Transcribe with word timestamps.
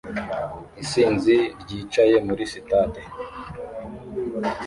Isinzi 0.83 1.35
ryicaye 1.61 2.15
muri 2.27 2.43
stade 2.53 3.01